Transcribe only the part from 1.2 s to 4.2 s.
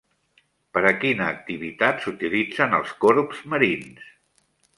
activitat s'utilitzen els corbs marins?